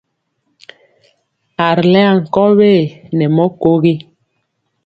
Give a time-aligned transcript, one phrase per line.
[1.65, 2.69] A ri lɛŋ ankɔwe
[3.17, 3.93] nɛ mɔ kogi.